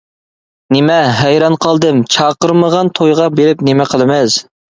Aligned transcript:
—نېمە؟— 0.75 0.95
ھەيران 1.19 1.57
قالدىم،— 1.65 1.99
چاقىرمىغان 2.15 2.91
تويغا 3.01 3.29
بېرىپ 3.41 3.63
نېمە 3.71 3.89
قىلىمىز. 3.95 4.41